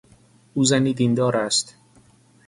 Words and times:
او 0.53 0.63
زنی 0.65 0.93
دیندار 0.93 1.37
است. 1.37 1.75